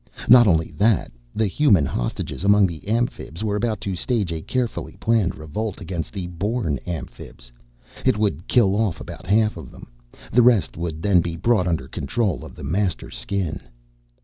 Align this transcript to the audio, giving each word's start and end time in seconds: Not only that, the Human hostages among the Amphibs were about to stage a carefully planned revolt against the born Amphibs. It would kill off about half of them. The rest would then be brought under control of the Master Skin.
Not 0.27 0.47
only 0.47 0.71
that, 0.79 1.11
the 1.35 1.45
Human 1.45 1.85
hostages 1.85 2.43
among 2.43 2.65
the 2.65 2.87
Amphibs 2.89 3.43
were 3.43 3.55
about 3.55 3.79
to 3.81 3.95
stage 3.95 4.31
a 4.33 4.41
carefully 4.41 4.97
planned 4.99 5.35
revolt 5.35 5.79
against 5.79 6.11
the 6.11 6.25
born 6.25 6.79
Amphibs. 6.87 7.51
It 8.03 8.17
would 8.17 8.47
kill 8.47 8.75
off 8.75 8.99
about 8.99 9.27
half 9.27 9.57
of 9.57 9.69
them. 9.69 9.91
The 10.31 10.41
rest 10.41 10.75
would 10.75 11.03
then 11.03 11.21
be 11.21 11.35
brought 11.35 11.67
under 11.67 11.87
control 11.87 12.43
of 12.43 12.55
the 12.55 12.63
Master 12.63 13.11
Skin. 13.11 13.59